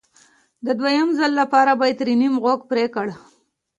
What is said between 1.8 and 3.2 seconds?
یې ترې نیم غوږ پرې کړ